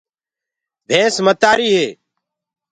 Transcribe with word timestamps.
ڀينٚس 0.87 1.15
متآريٚ 1.25 1.73
هي 1.75 1.87